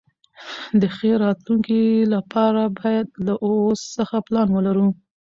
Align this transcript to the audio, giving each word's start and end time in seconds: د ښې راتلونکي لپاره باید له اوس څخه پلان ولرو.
د 0.81 0.83
ښې 0.95 1.11
راتلونکي 1.23 1.81
لپاره 2.13 2.61
باید 2.79 3.07
له 3.25 3.33
اوس 3.45 3.81
څخه 3.97 4.15
پلان 4.27 4.47
ولرو. 4.53 4.87